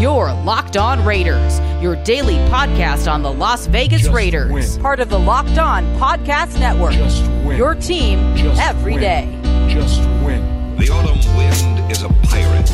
[0.00, 4.80] Your Locked On Raiders, your daily podcast on the Las Vegas Just Raiders, win.
[4.82, 6.92] part of the Locked On Podcast Network.
[6.92, 7.56] Just win.
[7.56, 9.00] Your team Just every win.
[9.00, 9.68] day.
[9.68, 10.76] Just win.
[10.76, 12.70] The autumn wind is a pirate,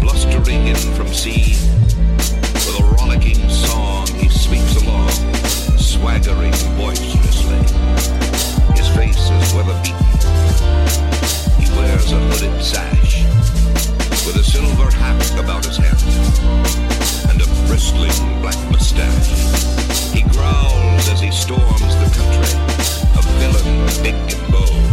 [0.00, 1.54] blustering in from sea.
[2.16, 5.10] With a rollicking song, he sweeps along,
[5.76, 7.58] swaggering boisterously.
[8.74, 9.98] His face is weather beaten.
[11.60, 13.22] He wears a hooded sash,
[14.26, 15.98] with a silver hat about his head,
[17.30, 19.30] and a bristling black mustache.
[20.12, 22.54] He growls as he storms the country,
[23.18, 24.92] a villain big and bold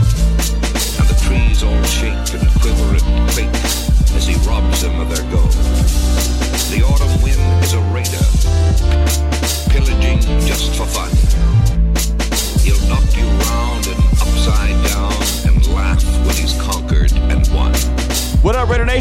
[1.00, 3.56] and the trees all shake and quiver and quake
[4.16, 5.54] as he robs them of their gold.
[6.74, 6.79] The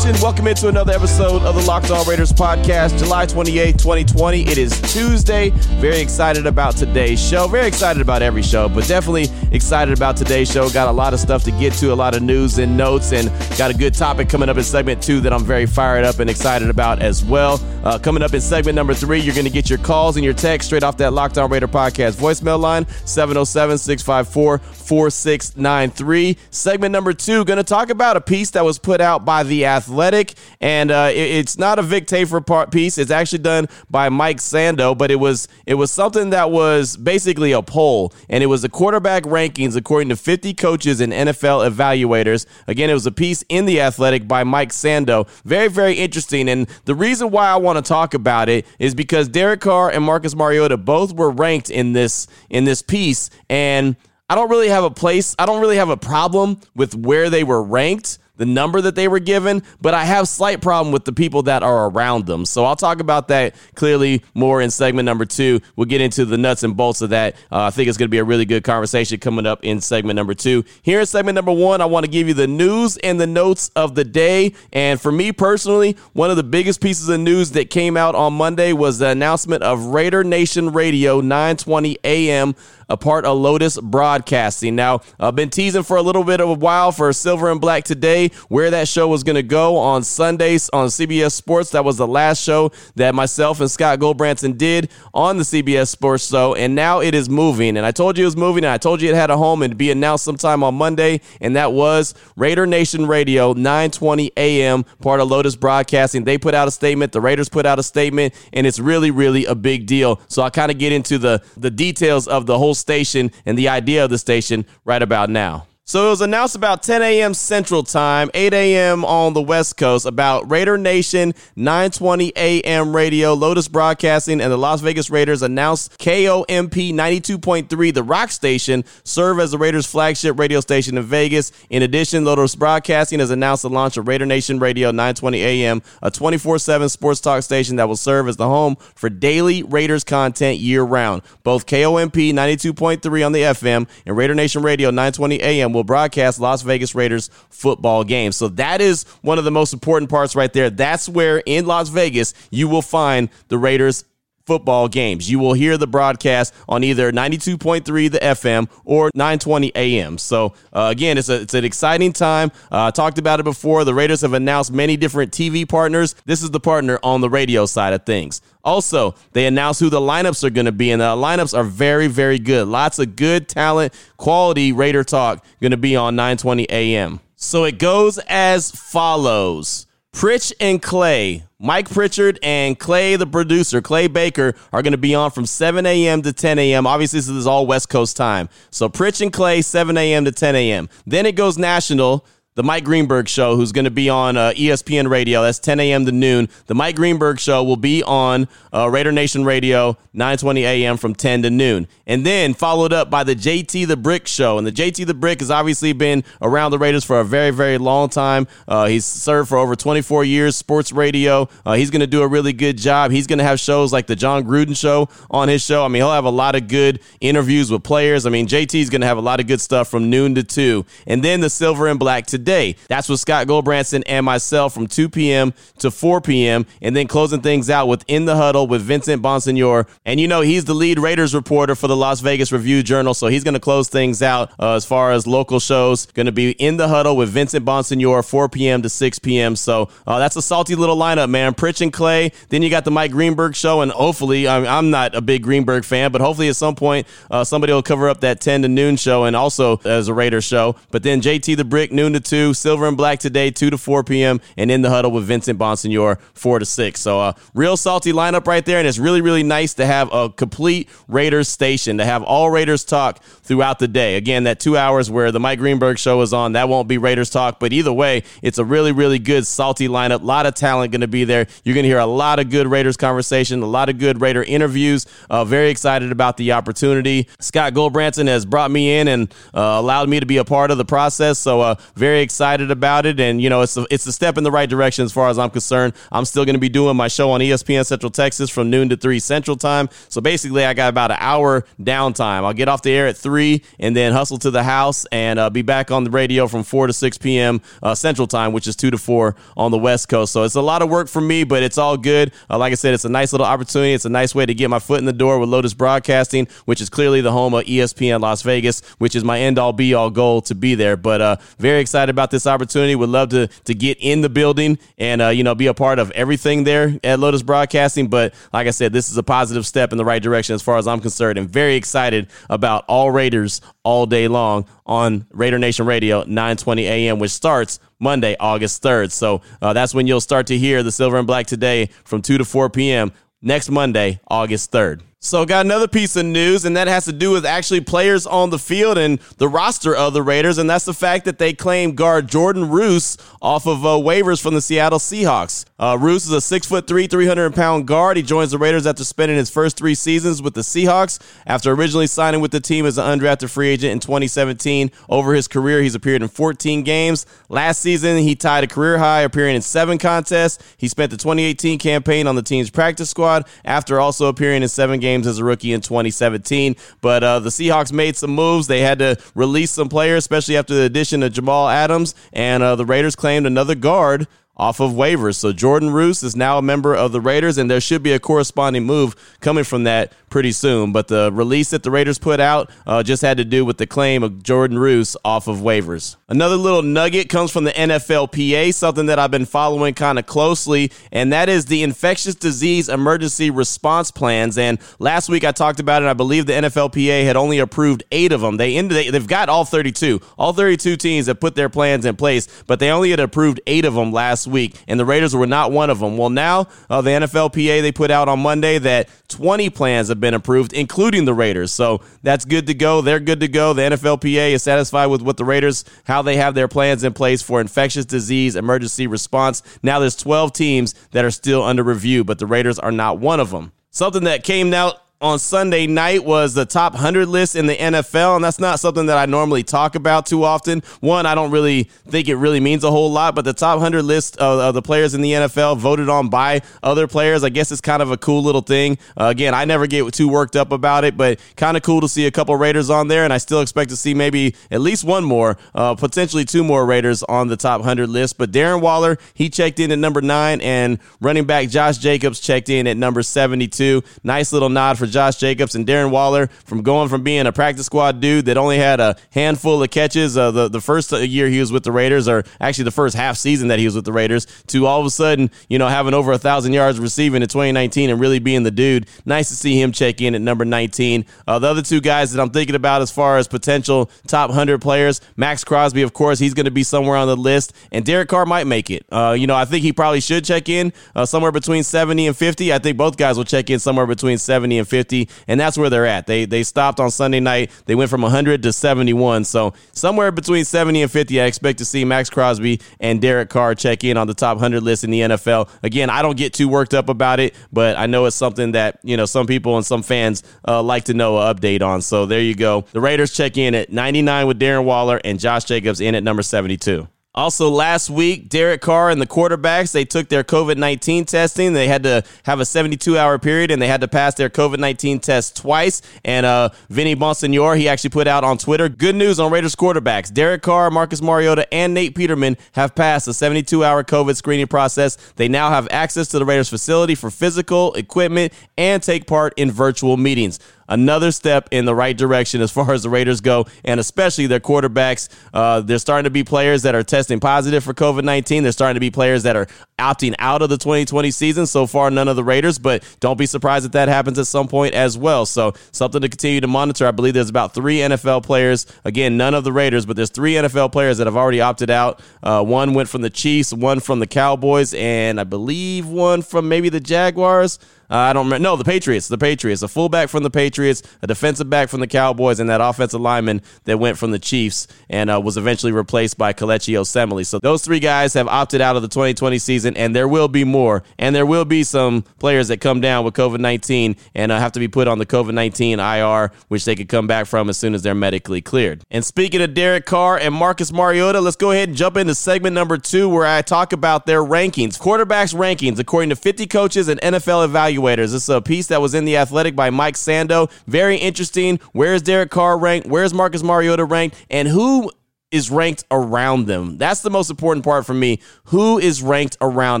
[0.04, 0.22] Nation?
[0.22, 4.42] Welcome into another episode of the Locked On Raiders podcast, July 28th, 2020.
[4.42, 5.50] It is Tuesday.
[5.80, 7.46] Very excited about today's show.
[7.46, 10.68] Very excited about every show, but definitely excited about today's show.
[10.68, 13.30] Got a lot of stuff to get to, a lot of news and notes, and
[13.56, 16.28] got a good topic coming up in segment two that I'm very fired up and
[16.28, 17.60] excited about as well.
[17.84, 20.34] Uh, coming up in segment number three, you're going to get your calls and your
[20.34, 26.36] texts straight off that Locked On Raider podcast voicemail line, 707 654 4693.
[26.50, 29.66] Segment number two, going to talk about a piece that was put out by The
[29.66, 32.98] Athletic, and uh, it- it's not a Vic Tafur part piece.
[32.98, 37.52] It's actually done by Mike Sando, but it was it was something that was basically
[37.52, 42.46] a poll, and it was the quarterback rankings according to 50 coaches and NFL evaluators.
[42.66, 45.26] Again, it was a piece in The Athletic by Mike Sando.
[45.44, 49.28] Very, very interesting, and the reason why I want to talk about it is because
[49.28, 53.96] Derek Carr and Marcus Mariota both were ranked in this in this piece, and
[54.28, 55.34] I don't really have a place.
[55.38, 59.06] I don't really have a problem with where they were ranked, the number that they
[59.06, 62.46] were given, but I have slight problem with the people that are around them.
[62.46, 65.60] So I'll talk about that clearly more in segment number two.
[65.76, 67.36] We'll get into the nuts and bolts of that.
[67.52, 70.16] Uh, I think it's going to be a really good conversation coming up in segment
[70.16, 70.64] number two.
[70.82, 73.70] Here in segment number one, I want to give you the news and the notes
[73.76, 74.54] of the day.
[74.72, 78.32] And for me personally, one of the biggest pieces of news that came out on
[78.32, 82.54] Monday was the announcement of Raider Nation Radio 920 AM
[82.88, 84.74] a part of Lotus Broadcasting.
[84.76, 87.84] Now, I've been teasing for a little bit of a while for Silver and Black
[87.84, 91.70] today, where that show was going to go on Sundays on CBS Sports.
[91.70, 96.28] That was the last show that myself and Scott Gulbransen did on the CBS Sports
[96.28, 97.76] show, and now it is moving.
[97.76, 99.62] And I told you it was moving, and I told you it had a home
[99.62, 105.20] and be announced sometime on Monday, and that was Raider Nation Radio, 920 AM, part
[105.20, 106.24] of Lotus Broadcasting.
[106.24, 109.44] They put out a statement, the Raiders put out a statement, and it's really, really
[109.46, 110.20] a big deal.
[110.28, 113.68] So I kind of get into the the details of the whole station and the
[113.68, 115.66] idea of the station right about now.
[115.86, 117.34] So it was announced about 10 a.m.
[117.34, 119.04] Central Time, 8 a.m.
[119.04, 122.96] on the West Coast about Raider Nation 920 a.m.
[122.96, 129.38] radio, Lotus Broadcasting, and the Las Vegas Raiders announced KOMP 92.3, the rock station, serve
[129.38, 131.52] as the Raiders' flagship radio station in Vegas.
[131.68, 136.10] In addition, Lotus Broadcasting has announced the launch of Raider Nation Radio 920 a.m., a
[136.10, 140.60] 24 7 sports talk station that will serve as the home for daily Raiders content
[140.60, 141.20] year round.
[141.42, 145.73] Both KOMP 92.3 on the FM and Raider Nation Radio 920 a.m.
[145.74, 148.36] will broadcast Las Vegas Raiders football games.
[148.36, 150.70] So that is one of the most important parts right there.
[150.70, 154.04] That's where in Las Vegas you will find the Raiders
[154.46, 155.30] football games.
[155.30, 160.18] You will hear the broadcast on either 92.3 the FM or 920 AM.
[160.18, 162.50] So uh, again, it's a, it's an exciting time.
[162.70, 163.84] Uh, I talked about it before.
[163.84, 166.14] The Raiders have announced many different TV partners.
[166.26, 168.42] This is the partner on the radio side of things.
[168.62, 172.06] Also, they announced who the lineups are going to be, and the lineups are very,
[172.06, 172.66] very good.
[172.66, 177.20] Lots of good talent, quality Raider talk going to be on 920 AM.
[177.36, 179.86] So it goes as follows.
[180.14, 185.12] Pritch and Clay, Mike Pritchard and Clay, the producer, Clay Baker, are going to be
[185.12, 186.22] on from 7 a.m.
[186.22, 186.86] to 10 a.m.
[186.86, 188.48] Obviously, this is all West Coast time.
[188.70, 190.24] So Pritch and Clay, 7 a.m.
[190.24, 190.88] to 10 a.m.
[191.04, 192.24] Then it goes national.
[192.56, 195.42] The Mike Greenberg Show, who's going to be on uh, ESPN Radio.
[195.42, 196.06] That's 10 a.m.
[196.06, 196.48] to noon.
[196.66, 200.96] The Mike Greenberg Show will be on uh, Raider Nation Radio, 9:20 a.m.
[200.96, 204.56] from 10 to noon, and then followed up by the JT the Brick Show.
[204.56, 207.76] And the JT the Brick has obviously been around the Raiders for a very, very
[207.76, 208.46] long time.
[208.68, 211.48] Uh, he's served for over 24 years, sports radio.
[211.66, 213.10] Uh, he's going to do a really good job.
[213.10, 215.84] He's going to have shows like the Jon Gruden Show on his show.
[215.84, 218.26] I mean, he'll have a lot of good interviews with players.
[218.26, 220.44] I mean, JT is going to have a lot of good stuff from noon to
[220.44, 222.76] two, and then the Silver and Black today today.
[222.88, 225.54] That's with Scott Gulbransen and myself from 2 p.m.
[225.78, 226.66] to 4 p.m.
[226.82, 229.88] And then closing things out with In the Huddle with Vincent Bonsignore.
[230.04, 233.14] And you know, he's the lead Raiders reporter for the Las Vegas Review Journal.
[233.14, 236.04] So he's going to close things out uh, as far as local shows.
[236.06, 238.82] Going to be In the Huddle with Vincent Bonsignore, 4 p.m.
[238.82, 239.56] to 6 p.m.
[239.56, 241.54] So uh, that's a salty little lineup, man.
[241.54, 242.30] Pritch and Clay.
[242.50, 243.80] Then you got the Mike Greenberg show.
[243.80, 247.44] And hopefully, I I'm not a big Greenberg fan, but hopefully at some point, uh,
[247.44, 250.76] somebody will cover up that 10 to noon show and also as a Raiders show.
[250.90, 253.78] But then JT the Brick, noon to 2 2, Silver and Black today, 2 to
[253.78, 257.00] 4 p.m., and in the huddle with Vincent Bonsignore, 4 to 6.
[257.00, 260.12] So, a uh, real salty lineup right there, and it's really, really nice to have
[260.12, 264.16] a complete Raiders station, to have all Raiders talk throughout the day.
[264.16, 267.30] Again, that two hours where the Mike Greenberg show is on, that won't be Raiders
[267.30, 270.22] talk, but either way, it's a really, really good, salty lineup.
[270.22, 271.46] A lot of talent going to be there.
[271.62, 274.42] You're going to hear a lot of good Raiders conversation, a lot of good Raider
[274.42, 275.06] interviews.
[275.30, 277.28] Uh, very excited about the opportunity.
[277.38, 280.78] Scott Gulbransen has brought me in and uh, allowed me to be a part of
[280.78, 284.12] the process, so uh, very excited about it, and you know it's a, it's a
[284.12, 285.94] step in the right direction as far as I'm concerned.
[286.10, 288.96] I'm still going to be doing my show on ESPN Central Texas from noon to
[288.96, 289.88] three Central Time.
[290.08, 292.44] So basically, I got about an hour downtime.
[292.44, 295.50] I'll get off the air at three, and then hustle to the house and uh,
[295.50, 297.60] be back on the radio from four to six p.m.
[297.82, 300.32] Uh, Central Time, which is two to four on the West Coast.
[300.32, 302.32] So it's a lot of work for me, but it's all good.
[302.50, 303.92] Uh, like I said, it's a nice little opportunity.
[303.92, 306.80] It's a nice way to get my foot in the door with Lotus Broadcasting, which
[306.80, 310.10] is clearly the home of ESPN Las Vegas, which is my end all be all
[310.10, 310.96] goal to be there.
[310.96, 312.94] But uh, very excited about this opportunity.
[312.94, 315.98] Would love to to get in the building and uh, you know be a part
[315.98, 318.08] of everything there at Lotus Broadcasting.
[318.08, 320.78] But like I said, this is a positive step in the right direction as far
[320.78, 325.86] as I'm concerned, and very excited about all Raiders all day long on Raider Nation
[325.86, 329.12] Radio 9:20 a.m., which starts Monday, August 3rd.
[329.12, 332.38] So uh, that's when you'll start to hear the Silver and Black today from 2
[332.38, 333.12] to 4 p.m.
[333.42, 335.00] next Monday, August 3rd.
[335.24, 338.50] So, got another piece of news, and that has to do with actually players on
[338.50, 341.94] the field and the roster of the Raiders, and that's the fact that they claim
[341.94, 345.64] guard Jordan Roos off of uh, waivers from the Seattle Seahawks.
[345.78, 348.18] Uh, Roos is a six foot three, 300 pound guard.
[348.18, 351.18] He joins the Raiders after spending his first three seasons with the Seahawks.
[351.46, 355.48] After originally signing with the team as an undrafted free agent in 2017, over his
[355.48, 357.24] career, he's appeared in 14 games.
[357.48, 360.62] Last season, he tied a career high, appearing in seven contests.
[360.76, 365.00] He spent the 2018 campaign on the team's practice squad after also appearing in seven
[365.00, 366.76] games games as a rookie in 2017.
[367.00, 368.66] But uh, the Seahawks made some moves.
[368.66, 372.14] They had to release some players, especially after the addition of Jamal Adams.
[372.32, 374.26] And uh, the Raiders claimed another guard
[374.56, 375.36] off of waivers.
[375.36, 378.20] So Jordan Roos is now a member of the Raiders, and there should be a
[378.20, 380.92] corresponding move coming from that pretty soon.
[380.92, 383.86] But the release that the Raiders put out uh, just had to do with the
[383.86, 386.16] claim of Jordan Roos off of waivers.
[386.28, 390.90] Another little nugget comes from the NFLPA, something that I've been following kind of closely,
[391.10, 394.58] and that is the infectious disease emergency response plans.
[394.58, 396.06] And last week I talked about it.
[396.06, 398.56] I believe the NFLPA had only approved eight of them.
[398.56, 399.14] They ended.
[399.14, 400.20] They've got all 32.
[400.36, 403.86] All 32 teams have put their plans in place, but they only had approved eight
[403.86, 406.16] of them last last week, and the Raiders were not one of them.
[406.16, 410.32] Well, now uh, the NFLPA they put out on Monday that 20 plans have been
[410.32, 411.70] approved, including the Raiders.
[411.70, 413.02] So that's good to go.
[413.02, 413.74] They're good to go.
[413.74, 417.42] The NFLPA is satisfied with what the Raiders how they have their plans in place
[417.42, 419.62] for infectious disease emergency response.
[419.82, 423.38] Now there's 12 teams that are still under review, but the Raiders are not one
[423.38, 423.72] of them.
[423.90, 428.36] Something that came out on Sunday night was the top 100 list in the NFL,
[428.36, 430.82] and that's not something that I normally talk about too often.
[431.00, 434.02] One, I don't really think it really means a whole lot, but the top 100
[434.02, 437.72] list of, of the players in the NFL voted on by other players, I guess
[437.72, 438.98] it's kind of a cool little thing.
[439.18, 442.08] Uh, again, I never get too worked up about it, but kind of cool to
[442.08, 445.04] see a couple Raiders on there, and I still expect to see maybe at least
[445.04, 448.36] one more, uh, potentially two more Raiders on the top 100 list.
[448.36, 452.68] But Darren Waller, he checked in at number nine, and running back Josh Jacobs checked
[452.68, 454.02] in at number 72.
[454.22, 457.86] Nice little nod for Josh Jacobs and Darren Waller from going from being a practice
[457.86, 461.60] squad dude that only had a handful of catches uh, the, the first year he
[461.60, 464.12] was with the Raiders, or actually the first half season that he was with the
[464.12, 467.48] Raiders, to all of a sudden, you know, having over a thousand yards receiving in
[467.48, 469.06] 2019 and really being the dude.
[469.24, 471.24] Nice to see him check in at number 19.
[471.46, 474.80] Uh, the other two guys that I'm thinking about as far as potential top 100
[474.80, 478.28] players, Maxx Crosby, of course, he's going to be somewhere on the list, and Derek
[478.28, 479.06] Carr might make it.
[479.10, 482.36] Uh, you know, I think he probably should check in uh, somewhere between 70 and
[482.36, 482.72] 50.
[482.72, 484.93] I think both guys will check in somewhere between 70 and 50.
[484.94, 486.26] 150, and that's where they're at.
[486.26, 487.70] They they stopped on Sunday night.
[487.86, 489.44] They went from 100 to 71.
[489.44, 493.74] So somewhere between 70 and 50, I expect to see Maxx Crosby and Derek Carr
[493.74, 495.68] check in on the top 100 list in the NFL.
[495.82, 499.00] Again, I don't get too worked up about it, but I know it's something that
[499.02, 502.02] you know some people and some fans uh, like to know an update on.
[502.02, 502.84] So there you go.
[502.92, 506.42] The Raiders check in at 99 with Darren Waller and Josh Jacobs in at number
[506.42, 507.08] 72.
[507.36, 511.72] Also, last week, Derek Carr and the quarterbacks, they took their COVID 19 testing.
[511.72, 514.78] They had to have a 72 hour period and they had to pass their COVID
[514.78, 516.00] 19 test twice.
[516.24, 520.32] And uh, Vinny Bonsignore, he actually put out on Twitter good news on Raiders quarterbacks.
[520.32, 525.16] Derek Carr, Marcus Mariota, and Nate Peterman have passed the 72 hour COVID screening process.
[525.34, 529.72] They now have access to the Raiders facility for physical equipment and take part in
[529.72, 534.00] virtual meetings another step in the right direction as far as the Raiders go, and
[534.00, 535.28] especially their quarterbacks.
[535.52, 538.62] Uh, there's starting to be players that are testing positive for COVID 19.
[538.62, 539.66] There's starting to be players that are
[539.98, 541.66] opting out of the 2020 season.
[541.66, 544.68] So far, none of the Raiders, but don't be surprised if that happens at some
[544.68, 545.46] point as well.
[545.46, 547.06] So, something to continue to monitor.
[547.06, 548.86] I believe there's about three NFL players.
[549.04, 552.20] Again, none of the Raiders, but there's three NFL players that have already opted out.
[552.42, 556.68] Uh, one went from the Chiefs, one from the Cowboys, and I believe one from
[556.68, 557.78] maybe the Jaguars.
[558.10, 558.62] Uh, I don't remember.
[558.62, 559.28] No, the Patriots.
[559.28, 559.82] The Patriots.
[559.82, 563.62] A fullback from the Patriots, a defensive back from the Cowboys, and that offensive lineman
[563.84, 567.46] that went from the Chiefs and uh, was eventually replaced by Kelechi Osemele.
[567.46, 570.64] So those three guys have opted out of the 2020 season, and there will be
[570.64, 571.02] more.
[571.18, 574.72] And there will be some players that come down with COVID 19 and uh, have
[574.72, 577.78] to be put on the COVID 19 IR, which they could come back from as
[577.78, 579.02] soon as they're medically cleared.
[579.10, 582.74] And speaking of Derek Carr and Marcus Mariota, let's go ahead and jump into segment
[582.74, 584.98] number two where I talk about their rankings.
[584.98, 588.32] Quarterbacks rankings, according to 50 coaches and NFL evaluators evaluators.
[588.32, 590.70] This is a piece that was in The Athletic by Mike Sando.
[590.86, 591.78] Very interesting.
[591.92, 593.06] Where is Derek Carr ranked?
[593.06, 594.36] Where is Marcus Mariota ranked?
[594.50, 595.10] And who
[595.50, 596.98] is ranked around them.
[596.98, 598.40] That's the most important part for me.
[598.64, 600.00] Who is ranked around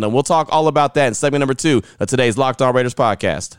[0.00, 0.12] them?
[0.12, 3.58] We'll talk all about that in segment number two of today's Locked On Raiders podcast.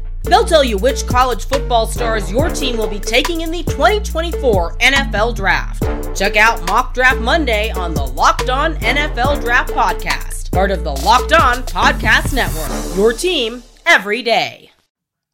[0.23, 4.77] They'll tell you which college football stars your team will be taking in the 2024
[4.77, 5.83] NFL Draft.
[6.17, 10.91] Check out Mock Draft Monday on the Locked On NFL Draft Podcast part of the
[10.91, 12.97] Locked On Podcast Network.
[12.97, 14.71] Your team every day.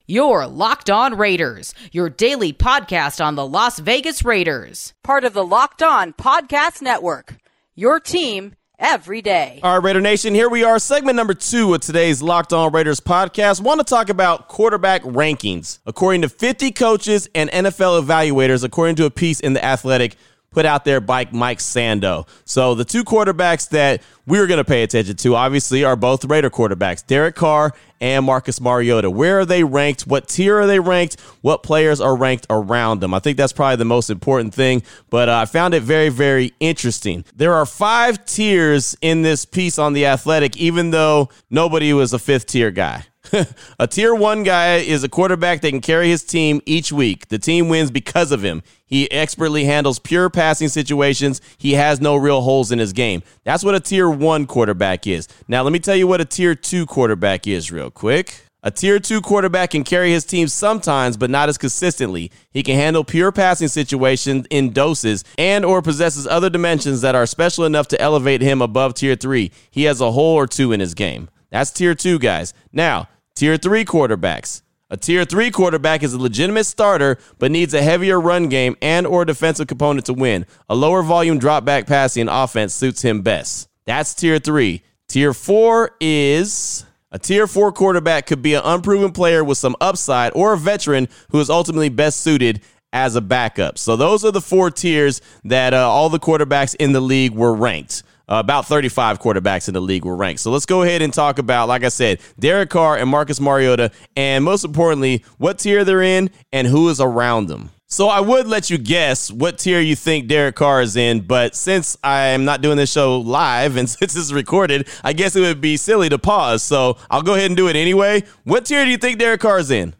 [0.05, 5.43] Your Locked On Raiders, your daily podcast on the Las Vegas Raiders, part of the
[5.43, 7.35] Locked On Podcast Network.
[7.75, 9.59] Your team every day.
[9.63, 12.99] All right, Raider Nation, here we are, segment number two of today's Locked On Raiders
[12.99, 13.61] podcast.
[13.61, 15.79] Want to talk about quarterback rankings.
[15.85, 20.15] According to 50 coaches and NFL evaluators, according to a piece in The Athletic,
[20.51, 22.27] put out there by Mike Sando.
[22.45, 26.49] So the two quarterbacks that we're going to pay attention to, obviously, are both Raider
[26.49, 29.09] quarterbacks, Derek Carr and Marcus Mariota.
[29.09, 30.07] Where are they ranked?
[30.07, 31.19] What tier are they ranked?
[31.41, 33.13] What players are ranked around them?
[33.13, 36.53] I think that's probably the most important thing, but uh, I found it very, very
[36.59, 37.25] interesting.
[37.35, 42.19] There are five tiers in this piece on The Athletic, even though nobody was a
[42.19, 43.05] fifth tier guy.
[43.79, 47.27] a tier one guy is a quarterback that can carry his team each week.
[47.29, 48.63] The team wins because of him.
[48.85, 51.41] He expertly handles pure passing situations.
[51.57, 53.23] He has no real holes in his game.
[53.43, 55.27] That's what a tier one quarterback is.
[55.47, 58.47] Now, let me tell you what a tier two quarterback is, real quick.
[58.63, 62.31] A tier two quarterback can carry his team sometimes, but not as consistently.
[62.51, 67.25] He can handle pure passing situations in doses and or possesses other dimensions that are
[67.25, 69.51] special enough to elevate him above tier three.
[69.69, 71.29] He has a hole or two in his game.
[71.49, 72.53] That's tier two, guys.
[72.73, 74.63] Now, Tier three quarterbacks.
[74.89, 79.05] A tier three quarterback is a legitimate starter, but needs a heavier run game and
[79.05, 80.47] or defensive component to win.
[80.69, 83.69] A lower volume drop back passing offense suits him best.
[83.85, 84.81] That's tier three.
[85.07, 90.31] Tier four is a tier four quarterback could be an unproven player with some upside
[90.33, 93.77] or a veteran who is ultimately best suited as a backup.
[93.77, 97.53] So those are the four tiers that uh, all the quarterbacks in the league were
[97.53, 98.01] ranked.
[98.29, 100.41] Uh, about 35 quarterbacks in the league were ranked.
[100.41, 103.91] So let's go ahead and talk about, like I said, Derek Carr and Marcus Mariota,
[104.17, 107.69] and most importantly, what tier they're in and who is around them.
[107.89, 111.55] So I would let you guess what tier you think Derek Carr is in, but
[111.55, 115.39] since I am not doing this show live and since it's recorded, I guess it
[115.39, 116.63] would be silly to pause.
[116.63, 118.23] So I'll go ahead and do it anyway.
[118.43, 119.95] What tier do you think Derek Carr is in?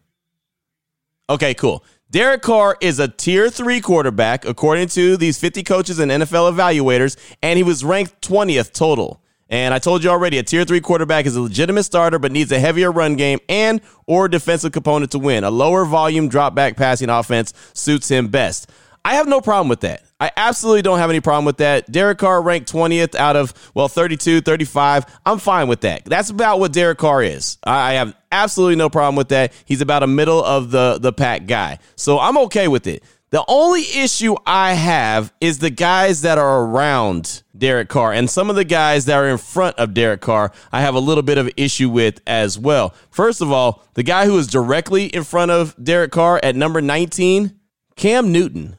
[1.29, 1.83] Okay, cool.
[2.09, 7.17] Derek Carr is a tier three quarterback, according to these 50 coaches and NFL evaluators,
[7.43, 9.21] and he was ranked 20th total.
[9.49, 12.51] And I told you already, a tier three quarterback is a legitimate starter, but needs
[12.53, 15.43] a heavier run game and or defensive component to win.
[15.43, 18.69] A lower volume drop back passing offense suits him best.
[19.03, 20.06] I have no problem with that.
[20.19, 21.91] I absolutely don't have any problem with that.
[21.91, 25.05] Derek Carr ranked 20th out of, well, 32, 35.
[25.25, 26.05] I'm fine with that.
[26.05, 27.59] That's about what Derek Carr is.
[27.63, 29.53] I have absolutely no problem with that.
[29.65, 31.77] He's about a middle of the, the pack guy.
[31.95, 33.03] So I'm okay with it.
[33.29, 38.49] The only issue I have is the guys that are around Derek Carr and some
[38.49, 41.37] of the guys that are in front of Derek Carr, I have a little bit
[41.37, 42.95] of issue with as well.
[43.11, 46.81] First of all, the guy who is directly in front of Derek Carr at number
[46.81, 47.59] 19,
[47.97, 48.77] Cam Newton.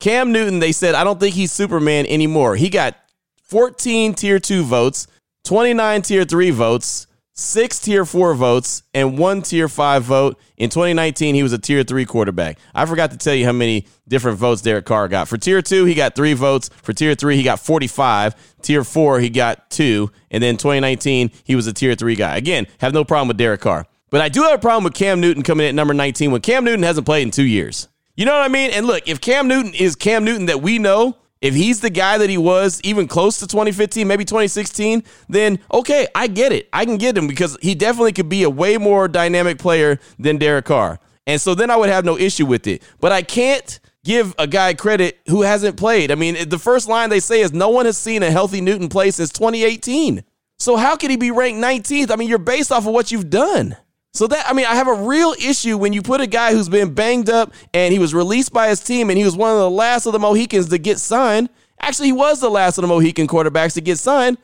[0.00, 2.56] Cam Newton, they said, I don't think he's Superman anymore.
[2.56, 2.96] He got
[3.42, 5.06] 14 tier 2 votes,
[5.44, 10.38] 29 tier 3 votes, six tier four votes and one tier five vote.
[10.56, 12.58] In 2019, he was a tier three quarterback.
[12.74, 15.28] I forgot to tell you how many different votes Derek Carr got.
[15.28, 16.68] For tier two, he got three votes.
[16.82, 18.34] For tier three, he got 45.
[18.62, 20.10] Tier four, he got two.
[20.30, 22.36] And then 2019, he was a tier three guy.
[22.36, 23.86] Again, have no problem with Derek Carr.
[24.10, 26.40] But I do have a problem with Cam Newton coming in at number 19 when
[26.40, 27.88] Cam Newton hasn't played in two years.
[28.18, 28.72] You know what I mean?
[28.72, 32.18] And look, if Cam Newton is Cam Newton that we know, if he's the guy
[32.18, 36.68] that he was even close to 2015, maybe 2016, then okay, I get it.
[36.72, 40.36] I can get him because he definitely could be a way more dynamic player than
[40.36, 40.98] Derek Carr.
[41.28, 42.82] And so then I would have no issue with it.
[42.98, 46.10] But I can't give a guy credit who hasn't played.
[46.10, 48.88] I mean, the first line they say is no one has seen a healthy Newton
[48.88, 50.24] play since 2018.
[50.58, 52.10] So how could he be ranked 19th?
[52.10, 53.76] I mean, you're based off of what you've done.
[54.18, 56.68] So that I mean, I have a real issue when you put a guy who's
[56.68, 59.58] been banged up and he was released by his team and he was one of
[59.58, 61.48] the last of the Mohicans to get signed.
[61.80, 64.36] Actually, he was the last of the Mohican quarterbacks to get signed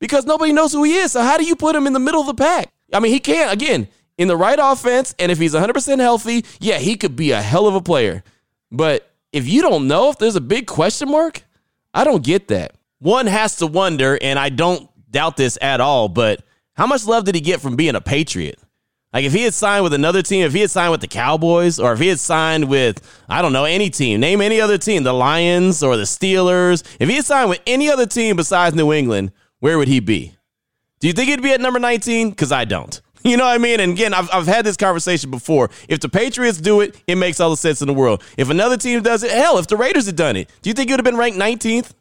[0.00, 1.12] because nobody knows who he is.
[1.12, 2.72] So how do you put him in the middle of the pack?
[2.92, 3.86] I mean, he can't again
[4.18, 7.68] in the right offense and if he's 100% healthy, yeah, he could be a hell
[7.68, 8.24] of a player.
[8.72, 11.44] But if you don't know if there's a big question mark,
[11.94, 12.74] I don't get that.
[12.98, 16.42] One has to wonder and I don't doubt this at all, but
[16.74, 18.58] how much love did he get from being a Patriot?
[19.12, 21.80] Like if he had signed with another team, if he had signed with the Cowboys,
[21.80, 25.02] or if he had signed with, I don't know, any team, name any other team,
[25.02, 28.92] the Lions or the Steelers, if he had signed with any other team besides New
[28.92, 30.36] England, where would he be?
[31.00, 32.30] Do you think he'd be at number 19?
[32.30, 33.00] Because I don't.
[33.22, 33.80] You know what I mean?
[33.80, 35.68] And again, I've, I've had this conversation before.
[35.90, 38.24] If the Patriots do it, it makes all the sense in the world.
[38.38, 40.88] If another team does it, hell, if the Raiders had done it, do you think
[40.88, 41.92] he would have been ranked 19th?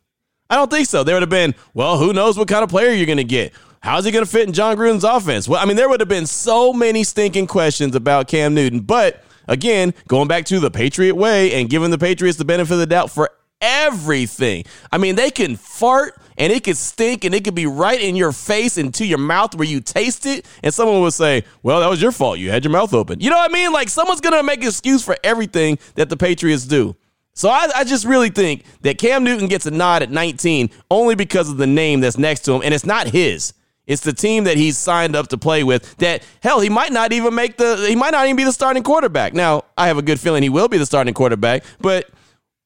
[0.49, 1.03] I don't think so.
[1.03, 3.51] There would have been, well, who knows what kind of player you're going to get?
[3.81, 5.47] How's he going to fit in Jon Gruden's offense?
[5.47, 8.81] Well, I mean, there would have been so many stinking questions about Cam Newton.
[8.81, 12.79] But again, going back to the Patriot way and giving the Patriots the benefit of
[12.79, 13.29] the doubt for
[13.61, 14.65] everything.
[14.91, 18.15] I mean, they can fart and it could stink and it could be right in
[18.15, 20.45] your face and to your mouth where you taste it.
[20.63, 22.39] And someone would say, Well, that was your fault.
[22.39, 23.19] You had your mouth open.
[23.19, 23.71] You know what I mean?
[23.71, 26.95] Like someone's going to make an excuse for everything that the Patriots do.
[27.33, 31.15] So I, I, just really think that Cam Newton gets a nod at 19 only
[31.15, 33.53] because of the name that's next to him, and it's not his.
[33.89, 35.97] It's the team that he's signed up to play with.
[35.97, 37.87] That hell, he might not even make the.
[37.89, 39.33] He might not even be the starting quarterback.
[39.33, 41.63] Now, I have a good feeling he will be the starting quarterback.
[41.81, 42.07] But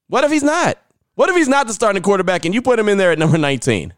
[0.07, 0.77] what if he's not?
[1.15, 3.37] What if he's not the starting quarterback and you put him in there at number
[3.37, 3.93] 19?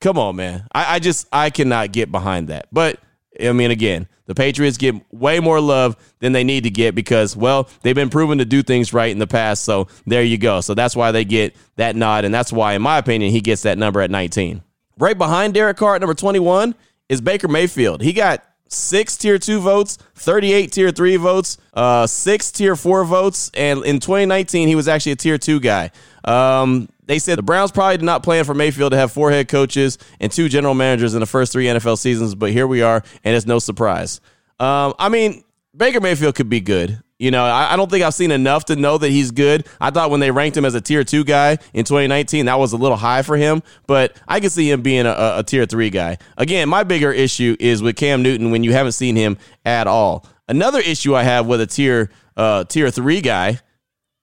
[0.00, 0.66] Come on, man.
[0.74, 2.68] I, I just I cannot get behind that.
[2.72, 2.98] But
[3.38, 7.36] I mean, again, the Patriots get way more love than they need to get because,
[7.36, 9.64] well, they've been proven to do things right in the past.
[9.64, 10.62] So there you go.
[10.62, 12.24] So that's why they get that nod.
[12.24, 14.62] And that's why, in my opinion, he gets that number at 19.
[14.98, 16.74] Right behind Derek Carr at number 21
[17.08, 18.00] is Baker Mayfield.
[18.00, 23.50] He got six tier two votes, 38 tier three votes, uh, six tier four votes,
[23.54, 25.90] and in 2019 he was actually a tier two guy.
[26.24, 29.48] Um, they said the Browns probably did not plan for Mayfield to have four head
[29.48, 33.02] coaches and two general managers in the first three NFL seasons, but here we are,
[33.24, 34.20] and it's no surprise.
[34.58, 35.44] Um, I mean,
[35.76, 37.02] Baker Mayfield could be good.
[37.18, 39.68] You know, I, I, don't think I've seen enough to know that he's good.
[39.80, 42.72] I thought when they ranked him as a tier two guy in 2019, that was
[42.72, 45.90] a little high for him, but I can see him being a, a tier three
[45.90, 46.18] guy.
[46.36, 50.26] Again, my bigger issue is with Cam Newton when you haven't seen him at all.
[50.48, 53.60] Another issue I have with a tier uh, tier three guy.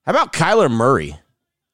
[0.06, 1.18] How about Kyler Murray?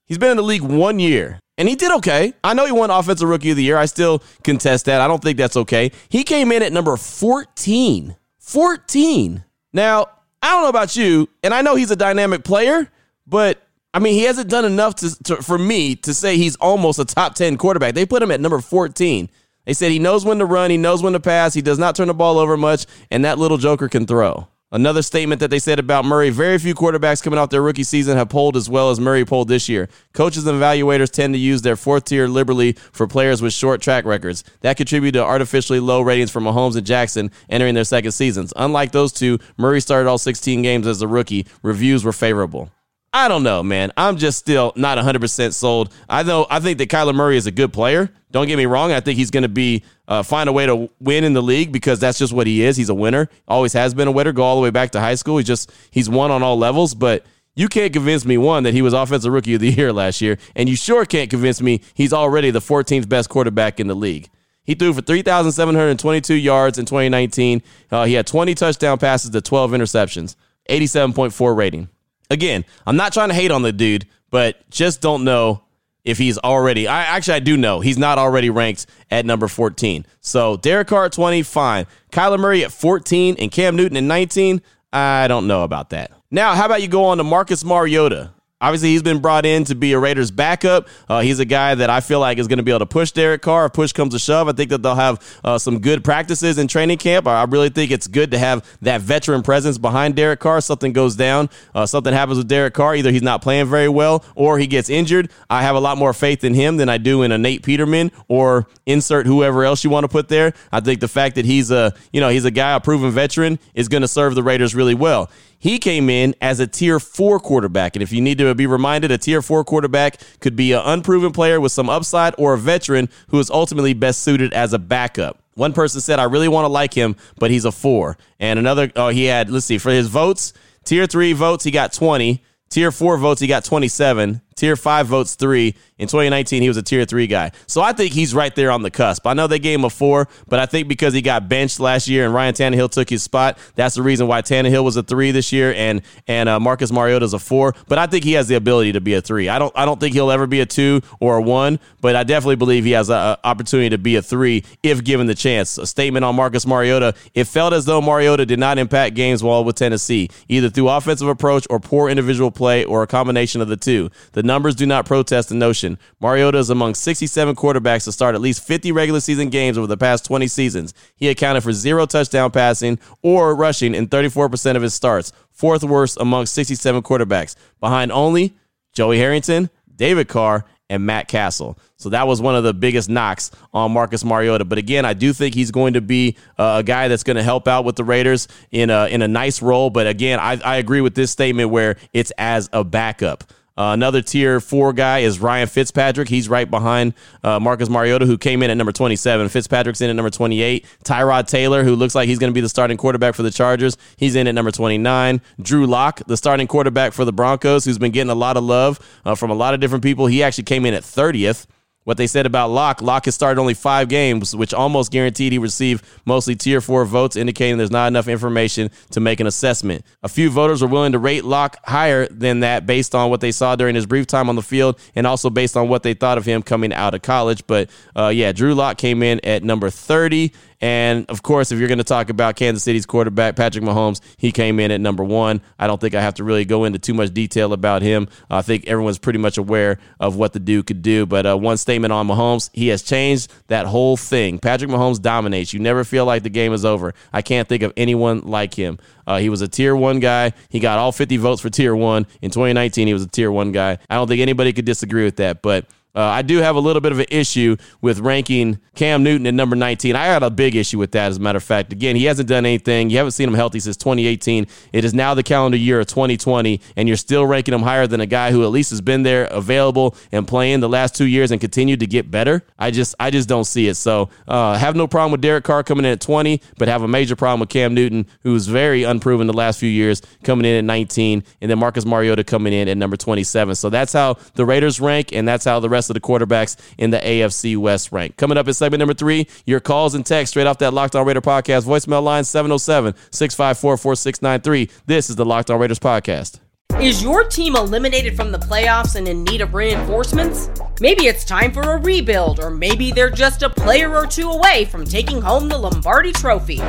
[0.05, 1.39] He's been in the league one year.
[1.57, 2.33] And he did okay.
[2.43, 3.77] I know he won Offensive Rookie of the Year.
[3.77, 5.01] I still contest that.
[5.01, 5.91] I don't think that's okay.
[6.09, 8.15] He came in at number 14.
[8.37, 9.43] 14.
[9.73, 10.05] Now,
[10.41, 12.89] I don't know about you, and I know he's a dynamic player,
[13.25, 13.61] but
[13.93, 17.05] I mean, he hasn't done enough to, to, for me to say he's almost a
[17.05, 17.95] top 10 quarterback.
[17.95, 19.29] They put him at number 14.
[19.65, 21.95] They said he knows when to run, he knows when to pass, he does not
[21.95, 24.47] turn the ball over much, and that little joker can throw.
[24.69, 28.17] Another statement that they said about Murray very few quarterbacks coming off their rookie season
[28.17, 29.87] have polled as well as Murray polled this year.
[30.13, 34.03] Coaches and evaluators tend to use their fourth tier liberally for players with short track
[34.03, 34.43] records.
[34.61, 38.51] That contributed to artificially low ratings for Mahomes and Jackson entering their second seasons.
[38.57, 41.47] Unlike those two, Murray started all 16 games as a rookie.
[41.63, 42.69] Reviews were favorable.
[43.17, 43.91] I don't know, man.
[43.97, 45.91] I'm just still not 100% sold.
[46.07, 48.11] I know I think that Kyler Murray is a good player.
[48.29, 48.91] Don't get me wrong.
[48.91, 51.71] I think he's going to be uh, find a way to win in the league
[51.71, 52.77] because that's just what he is.
[52.77, 53.27] He's a winner.
[53.47, 54.33] Always has been a winner.
[54.33, 55.37] Go all the way back to high school.
[55.37, 57.25] He's just he's won on all levels, but
[57.55, 60.37] You can't convince me, one, that he was Offensive Rookie of the Year last year,
[60.55, 64.29] and you sure can't convince me he's already the 14th best quarterback in the league.
[64.63, 67.63] He threw for 3,722 yards in 2019.
[67.89, 70.35] Uh, he had 20 touchdown passes to 12 interceptions,
[70.69, 71.89] 87.4 rating.
[72.29, 75.63] Again, I'm not trying to hate on the dude, but just don't know
[76.03, 76.87] if he's already.
[76.87, 80.05] I actually I do know he's not already ranked at number 14.
[80.21, 81.85] So Derek Carr at 20, fine.
[82.11, 84.61] Kyler Murray at 14 and Cam Newton at 19.
[84.93, 86.11] I don't know about that.
[86.31, 88.31] Now, how about you go on to Marcus Mariota?
[88.59, 90.87] Obviously, he's been brought in to be a Raiders backup.
[91.07, 93.11] Uh, he's a guy that I feel like is going to be able to push
[93.11, 93.67] Derek Carr.
[93.67, 96.67] If push comes to shove, I think that they'll have uh, some good practices in
[96.67, 97.27] training camp.
[97.27, 100.59] I really think it's good to have that veteran presence behind Derek Carr.
[100.61, 102.95] Something goes down, uh, something happens with Derek Carr.
[102.95, 105.29] Either he's not playing very well or he gets injured.
[105.51, 108.11] I have a lot more faith in him than I do in a Nate Peterman
[108.27, 110.53] or insert whoever else you want to put there.
[110.71, 113.59] I think the fact that he's a you know he's a guy, a proven veteran,
[113.75, 115.29] is going to serve the Raiders really well.
[115.59, 117.95] He came in as a tier four quarterback.
[117.95, 121.31] And if you need to be reminded, a tier four quarterback could be an unproven
[121.31, 125.41] player with some upside or a veteran who is ultimately best suited as a backup.
[125.55, 128.17] One person said, I really want to like him, but he's a four.
[128.39, 131.93] And another, oh, he had, let's see, for his votes, tier three votes, he got
[131.93, 132.43] 20.
[132.69, 134.41] Tier four votes, he got 27.
[134.57, 135.75] Tier five votes, three.
[135.99, 137.51] In 2019, he was a tier three guy.
[137.65, 139.25] So I think he's right there on the cusp.
[139.25, 142.07] I know they gave him a four, but I think because he got benched last
[142.07, 145.31] year and Ryan Tannehill took his spot, that's the reason why Tannehill was a three
[145.31, 147.73] this year and and uh, Marcus Mariota's a four.
[147.87, 149.49] But I think he has the ability to be a three.
[149.49, 152.23] I don't I don't think he'll ever be a two or a one, but I
[152.23, 155.77] definitely believe he has an opportunity to be a three if given the chance.
[155.77, 159.63] A statement on Marcus Mariota: It felt as though Mariota did not impact games while
[159.63, 163.77] with Tennessee, either through offensive approach or poor individual play, or a combination of the
[163.77, 164.11] two.
[164.33, 165.99] The numbers do not protest the notion.
[166.19, 169.97] Mariota is among 67 quarterbacks to start at least 50 regular season games over the
[169.97, 170.93] past 20 seasons.
[171.15, 176.17] He accounted for zero touchdown passing or rushing in 34% of his starts, fourth worst
[176.19, 178.55] among 67 quarterbacks, behind only
[178.93, 181.77] Joey Harrington, David Carr, and Matt Cassel.
[181.97, 184.65] So that was one of the biggest knocks on Marcus Mariota.
[184.65, 187.43] But again, I do think he's going to be uh, a guy that's going to
[187.43, 189.89] help out with the Raiders in a in a nice role.
[189.89, 193.43] But again, I, I agree with this statement where it's as a backup.
[193.77, 196.27] Uh, another tier four guy is Ryan Fitzpatrick.
[196.27, 197.13] He's right behind
[197.43, 199.49] uh, Marcus Mariota, who came in at number 27.
[199.49, 200.85] Fitzpatrick's in at number 28.
[201.03, 203.97] Tyrod Taylor, who looks like he's going to be the starting quarterback for the Chargers,
[204.17, 205.41] he's in at number 29.
[205.61, 208.99] Drew Lock, the starting quarterback for the Broncos, who's been getting a lot of love
[209.25, 210.27] uh, from a lot of different people.
[210.27, 211.67] He actually came in at 30th
[212.07, 213.01] what they said about Lock.
[213.01, 217.35] Lock has started only five games, which almost guaranteed he received mostly tier four votes,
[217.35, 220.05] indicating there's not enough information to make an assessment.
[220.23, 223.51] A few voters were willing to rate Lock higher than that based on what they
[223.51, 226.37] saw during his brief time on the field and also based on what they thought
[226.37, 227.67] of him coming out of college.
[227.67, 230.53] But uh, yeah, Drew Lock came in at number 30.
[230.79, 234.51] And of course, if you're going to talk about Kansas City's quarterback, Patrick Mahomes, he
[234.51, 235.61] came in at number one.
[235.79, 238.27] I don't think I have to really go into too much detail about him.
[238.49, 241.25] I think everyone's pretty much aware of what the dude could do.
[241.25, 244.59] But uh, one statement on Mahomes, he has changed that whole thing.
[244.59, 245.73] Patrick Mahomes dominates.
[245.73, 247.13] You never feel like the game is over.
[247.33, 248.99] I can't think of anyone like him.
[249.25, 250.53] Uh, he was a tier one guy.
[250.69, 252.27] He got all 50 votes for tier one.
[252.41, 253.97] In 2019, he was a tier one guy.
[254.09, 255.61] I don't think anybody could disagree with that.
[255.61, 255.85] But
[256.17, 259.53] uh, I do have a little bit of an issue with ranking Cam Newton at
[259.53, 260.15] number 19.
[260.15, 261.93] I had a big issue with that, as a matter of fact.
[261.93, 263.11] Again, he hasn't done anything.
[263.11, 264.65] You haven't seen him healthy since 2018.
[264.93, 268.19] It is now the calendar year of 2020, and you're still ranking him higher than
[268.19, 271.51] a guy who at least has been there, available, and playing the last two years
[271.51, 272.65] and continued to get better.
[272.79, 273.93] I just, I just don't see it.
[273.93, 277.07] So, uh, have no problem with Derek Carr coming in at 20, but have a
[277.07, 280.83] major problem with Cam Newton, who's very unproven the last few years, coming in at
[280.83, 283.75] 19, and then Marcus Mariota coming in at number 27.
[283.75, 287.09] So that's how the Raiders rank, and that's how the rest of the quarterbacks in
[287.11, 288.37] the AFC West rank.
[288.37, 291.25] Coming up in segment number three, your calls and texts straight off that Locked On
[291.25, 294.89] Raider podcast voicemail line 707 654 4693.
[295.05, 296.59] This is the Locked On Raiders podcast.
[297.01, 300.71] Is your team eliminated from the playoffs and in need of reinforcements?
[300.99, 304.85] Maybe it's time for a rebuild, or maybe they're just a player or two away
[304.85, 306.81] from taking home the Lombardi Trophy.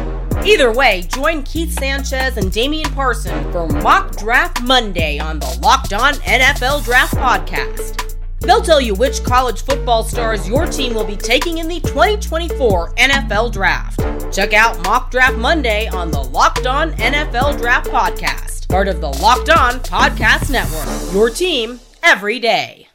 [0.46, 5.92] Either way, join Keith Sanchez and Damian Parson for Mock Draft Monday on the Locked
[5.92, 8.17] On NFL Draft Podcast.
[8.40, 12.94] They'll tell you which college football stars your team will be taking in the 2024
[12.94, 14.00] NFL Draft.
[14.34, 19.08] Check out Mock Draft Monday on the Locked On NFL Draft Podcast, part of the
[19.08, 21.14] Locked On Podcast Network.
[21.14, 22.88] Your team every day.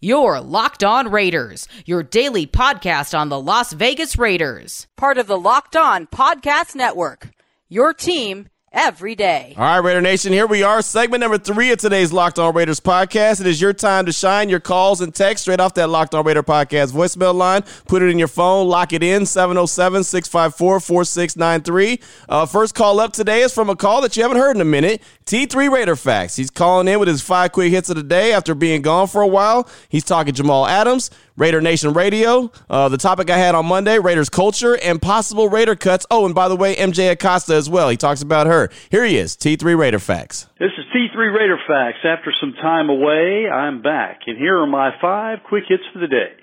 [0.00, 5.38] Your Locked On Raiders, your daily podcast on the Las Vegas Raiders, part of the
[5.38, 7.30] Locked On Podcast Network.
[7.70, 9.54] Your team every day.
[9.56, 10.82] All right, Raider Nation, here we are.
[10.82, 13.40] Segment number three of today's Locked On Raiders podcast.
[13.40, 14.48] It is your time to shine.
[14.48, 17.62] Your calls and text straight off that Locked On Raider podcast voicemail line.
[17.86, 22.00] Put it in your phone, lock it in 707 654 4693.
[22.28, 24.66] Uh, first call up today is from a call that you haven't heard in a
[24.66, 25.00] minute.
[25.26, 26.36] T3 Raider Facts.
[26.36, 29.22] He's calling in with his five quick hits of the day after being gone for
[29.22, 29.66] a while.
[29.88, 34.28] He's talking Jamal Adams, Raider Nation Radio, uh, the topic I had on Monday, Raiders
[34.28, 36.04] culture, and possible Raider cuts.
[36.10, 37.88] Oh, and by the way, MJ Acosta as well.
[37.88, 38.68] He talks about her.
[38.90, 40.46] Here he is, T3 Raider Facts.
[40.60, 42.04] This is T3 Raider Facts.
[42.04, 46.06] After some time away, I'm back, and here are my five quick hits for the
[46.06, 46.36] day.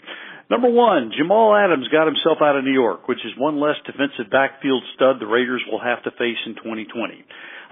[0.49, 4.31] Number one, Jamal Adams got himself out of New York, which is one less defensive
[4.31, 7.23] backfield stud the Raiders will have to face in 2020.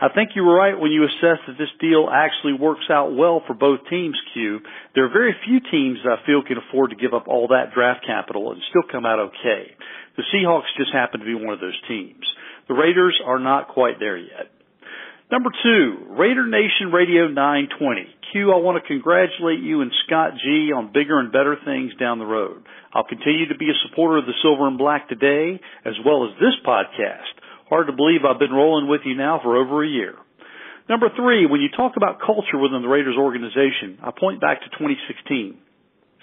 [0.01, 3.43] I think you were right when you assessed that this deal actually works out well
[3.45, 4.59] for both teams, Q.
[4.95, 7.73] There are very few teams that I feel can afford to give up all that
[7.75, 9.75] draft capital and still come out okay.
[10.15, 12.23] The Seahawks just happen to be one of those teams.
[12.69, 14.47] The Raiders are not quite there yet.
[15.31, 18.07] Number two, Raider Nation Radio 920.
[18.31, 22.19] Q, I want to congratulate you and Scott G on bigger and better things down
[22.19, 22.63] the road.
[22.93, 26.33] I'll continue to be a supporter of the Silver and Black today, as well as
[26.39, 27.35] this podcast.
[27.69, 30.15] Hard to believe I've been rolling with you now for over a year.
[30.89, 34.69] Number three, when you talk about culture within the Raiders organization, I point back to
[34.73, 35.53] 2016.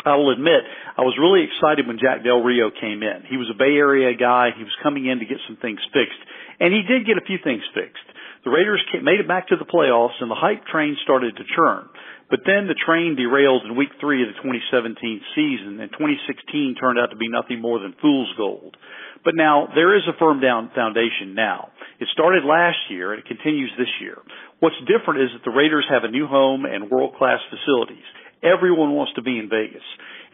[0.03, 0.67] I will admit,
[0.99, 3.31] I was really excited when Jack Del Rio came in.
[3.31, 4.51] He was a Bay Area guy.
[4.59, 6.19] He was coming in to get some things fixed.
[6.59, 8.07] And he did get a few things fixed.
[8.43, 11.91] The Raiders made it back to the playoffs and the hype train started to churn.
[12.31, 14.99] But then the train derailed in week three of the 2017
[15.35, 18.77] season and 2016 turned out to be nothing more than fool's gold.
[19.25, 21.71] But now there is a firm down foundation now.
[22.01, 24.19] It started last year and it continues this year.
[24.61, 28.05] What's different is that the Raiders have a new home and world class facilities.
[28.43, 29.85] Everyone wants to be in Vegas.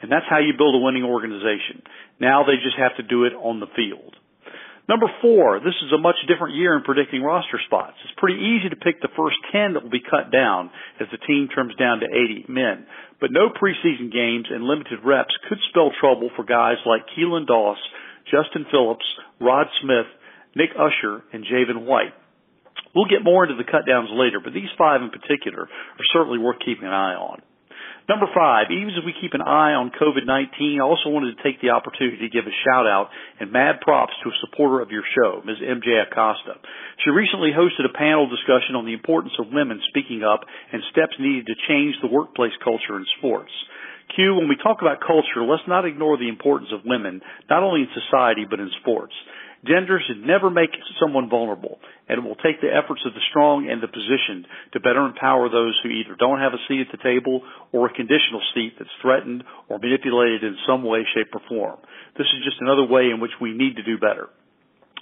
[0.02, 1.82] And that's how you build a winning organization.
[2.20, 4.16] Now they just have to do it on the field.
[4.88, 7.94] Number four, this is a much different year in predicting roster spots.
[8.02, 11.22] It's pretty easy to pick the first 10 that will be cut down as the
[11.22, 12.86] team trims down to 80 men.
[13.22, 17.78] But no preseason games and limited reps could spell trouble for guys like Keelan Doss
[18.30, 19.04] Justin Phillips,
[19.40, 20.06] Rod Smith,
[20.54, 22.14] Nick Usher, and Javin White.
[22.94, 26.58] We'll get more into the cutdowns later, but these five in particular are certainly worth
[26.64, 27.40] keeping an eye on.
[28.08, 31.62] Number five, even as we keep an eye on COVID-19, I also wanted to take
[31.62, 35.06] the opportunity to give a shout out and mad props to a supporter of your
[35.06, 35.62] show, Ms.
[35.62, 36.58] MJ Acosta.
[37.06, 41.14] She recently hosted a panel discussion on the importance of women speaking up and steps
[41.22, 43.54] needed to change the workplace culture in sports.
[44.14, 47.82] Q, when we talk about culture, let's not ignore the importance of women, not only
[47.82, 49.14] in society, but in sports.
[49.62, 51.78] Gender should never make someone vulnerable,
[52.10, 55.46] and it will take the efforts of the strong and the positioned to better empower
[55.46, 58.90] those who either don't have a seat at the table or a conditional seat that's
[59.00, 61.78] threatened or manipulated in some way, shape, or form.
[62.18, 64.34] This is just another way in which we need to do better.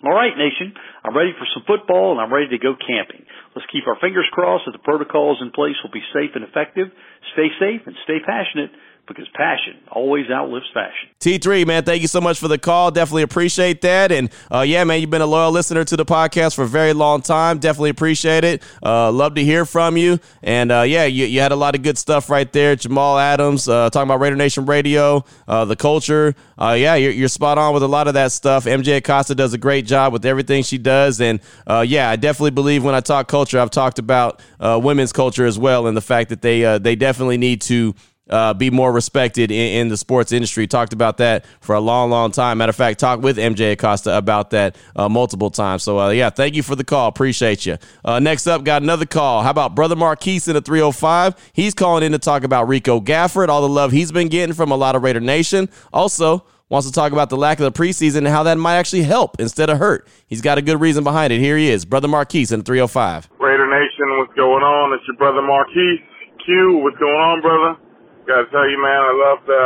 [0.05, 0.73] All right, nation.
[1.05, 3.25] I'm ready for some football and I'm ready to go camping.
[3.53, 6.89] Let's keep our fingers crossed that the protocols in place will be safe and effective.
[7.37, 8.73] Stay safe and stay passionate
[9.11, 11.09] because passion always outlives fashion.
[11.19, 12.93] T3, man, thank you so much for the call.
[12.93, 14.13] Definitely appreciate that.
[14.13, 16.93] And uh, yeah, man, you've been a loyal listener to the podcast for a very
[16.93, 17.59] long time.
[17.59, 18.63] Definitely appreciate it.
[18.83, 20.21] Uh, love to hear from you.
[20.45, 22.77] And uh, yeah, you, you, had a lot of good stuff right there.
[22.77, 26.37] Jamal Adams uh, talking about Raider Nation Radio, uh, the culture.
[26.57, 28.65] Uh, yeah, you're, you're, spot on with a lot of that stuff.
[28.65, 31.21] MJ Acosta does a great job with everything she does.
[31.21, 35.59] And yeah, I definitely believe when I talk culture, I've talked about women's culture as
[35.59, 37.95] well and the fact that they they definitely need to
[38.31, 40.67] uh, be more respected in, in, the sports industry.
[40.67, 42.59] Talked about that for a long, long time.
[42.59, 45.83] Matter of fact, talked with MJ Acosta about that uh, multiple times.
[45.83, 47.09] So, uh, yeah, thank you for the call.
[47.09, 47.77] Appreciate you.
[48.05, 49.43] Uh, next up, got another call.
[49.43, 51.51] How about Brother Marquise in the 305?
[51.53, 54.71] He's calling in to talk about Rico Gafford, all the love he's been getting from
[54.71, 55.69] a lot of Raider Nation.
[55.93, 59.03] Also, wants to talk about the lack of the preseason and how that might actually
[59.03, 60.07] help instead of hurt.
[60.27, 61.41] He's got a good reason behind it.
[61.41, 63.29] Here he is, Brother Marquise in the 305.
[63.39, 64.95] Raider Nation, what's going on?
[64.95, 66.01] It's your brother Marquise.
[66.47, 67.90] Q, what's going on, brother?
[68.31, 69.63] Gotta tell you, man, I love the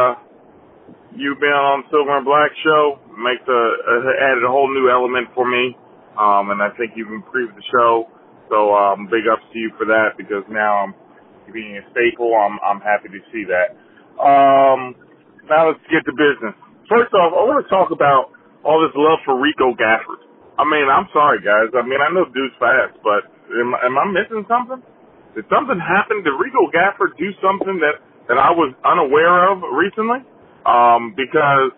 [1.21, 2.97] you being on Silver and Black show.
[3.13, 5.77] Makes a, uh, added a whole new element for me,
[6.17, 8.09] um, and I think you've improved the show.
[8.49, 10.97] So um, big ups to you for that because now I'm
[11.53, 12.33] being a staple.
[12.33, 13.77] I'm I'm happy to see that.
[14.17, 14.97] Um,
[15.45, 16.57] now let's get to business.
[16.89, 18.33] First off, I want to talk about
[18.65, 20.25] all this love for Rico Gafford.
[20.57, 21.69] I mean, I'm sorry, guys.
[21.77, 24.81] I mean, I know dude's fast, but am, am I missing something?
[25.37, 26.25] Did something happen?
[26.25, 30.25] Did Rico Gafford do something that that I was unaware of recently.
[30.65, 31.77] Um, because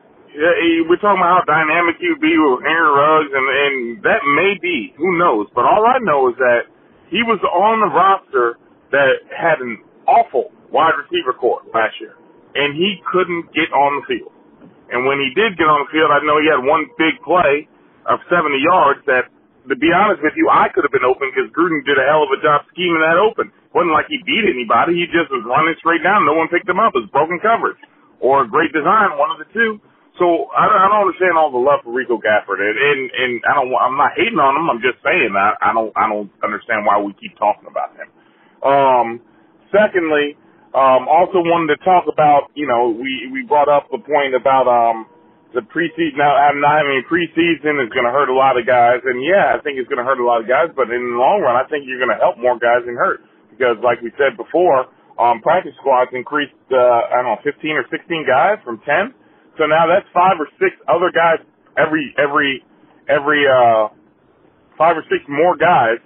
[0.87, 4.93] we're talking about how dynamic you be with Aaron Ruggs, and, and that may be,
[4.97, 5.49] who knows.
[5.55, 6.69] But all I know is that
[7.11, 8.59] he was on the roster
[8.93, 12.15] that had an awful wide receiver corps last year,
[12.55, 14.33] and he couldn't get on the field.
[14.93, 17.67] And when he did get on the field, I know he had one big play
[18.07, 19.27] of 70 yards that
[19.69, 22.25] to be honest with you, I could have been open because Gruden did a hell
[22.25, 23.51] of a job scheming that open.
[23.75, 24.97] Wasn't like he beat anybody.
[24.99, 26.25] He just was running straight down.
[26.25, 26.95] No one picked him up.
[26.97, 27.79] It was broken coverage
[28.21, 29.81] or a great design, one of the two.
[30.19, 33.33] So I don't, I don't understand all the love for Rico Gafford, and, and and
[33.47, 33.69] I don't.
[33.77, 34.71] I'm not hating on him.
[34.71, 35.93] I'm just saying that I don't.
[35.93, 38.09] I don't understand why we keep talking about him.
[38.65, 39.09] Um,
[39.71, 40.35] secondly,
[40.73, 42.49] um, also wanted to talk about.
[42.57, 45.07] You know, we we brought up the point about um
[45.57, 46.21] the preseason.
[46.21, 49.57] Now, I'm not having preseason is going to hurt a lot of guys, and yeah,
[49.57, 50.69] I think it's going to hurt a lot of guys.
[50.77, 53.25] But in the long run, I think you're going to help more guys than hurt
[53.49, 56.55] because, like we said before, um, practice squads increased.
[56.69, 59.17] Uh, I don't know, 15 or 16 guys from 10
[59.57, 61.41] so now that's five or six other guys
[61.81, 62.61] every every
[63.09, 63.89] every uh
[64.77, 66.01] five or six more guys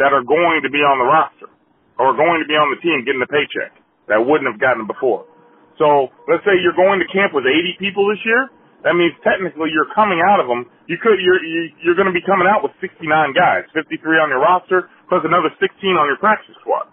[0.00, 1.52] that are going to be on the roster
[2.00, 3.76] or going to be on the team getting a paycheck
[4.08, 5.28] that wouldn't have gotten before.
[5.76, 8.48] So let's say you're going to camp with 80 people this year.
[8.86, 10.66] That means technically you're coming out of them.
[10.86, 14.30] You could you're you, you're going to be coming out with 69 guys, 53 on
[14.30, 16.86] your roster plus another 16 on your practice squad.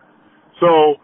[0.60, 0.98] So